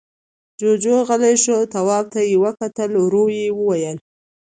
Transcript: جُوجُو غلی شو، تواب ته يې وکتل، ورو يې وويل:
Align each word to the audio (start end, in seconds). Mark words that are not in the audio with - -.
جُوجُو 0.59 0.95
غلی 1.07 1.35
شو، 1.43 1.57
تواب 1.73 2.05
ته 2.13 2.19
يې 2.29 2.35
وکتل، 2.43 2.91
ورو 3.03 3.23
يې 3.37 3.47
وويل: 3.55 3.97